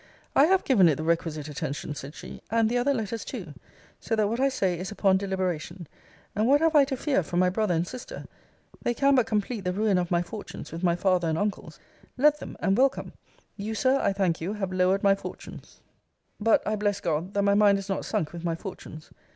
[0.35, 3.53] I have given it the requisite attention, said she; and the other letters too.
[3.99, 5.87] So that what I say is upon deliberation.
[6.35, 8.25] And what have I to fear from my brother and sister?
[8.81, 11.79] They can but complete the ruin of my fortunes with my father and uncles.
[12.17, 13.13] Let them and welcome.
[13.57, 15.81] You, Sir, I thank you, have lowered my fortunes;
[16.39, 19.11] but, I bless God, that my mind is not sunk with my fortunes.